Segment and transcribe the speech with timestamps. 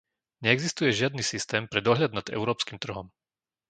[0.43, 3.07] Neexistuje žiadny systém pre dohľad nad európskym trhom.